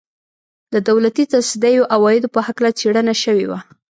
د 0.73 0.75
دولتي 0.89 1.23
تصدیو 1.33 1.89
عوایدو 1.95 2.27
په 2.35 2.39
هکله 2.47 2.69
څېړنه 2.79 3.13
شوې 3.23 3.45
وه. 3.49 3.59